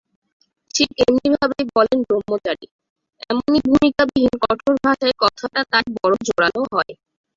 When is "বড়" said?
5.97-6.15